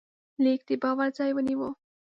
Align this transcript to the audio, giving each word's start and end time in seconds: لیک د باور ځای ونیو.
لیک 0.43 0.61
د 0.67 0.71
باور 0.81 1.09
ځای 1.17 1.31
ونیو. 1.33 1.69